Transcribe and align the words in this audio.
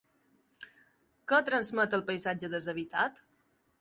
Què 1.31 1.39
transmet 1.49 1.93
el 1.99 2.05
paisatge 2.11 2.51
deshabitat? 2.55 3.23